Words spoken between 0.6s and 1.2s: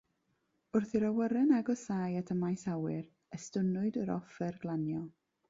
Wrth i'r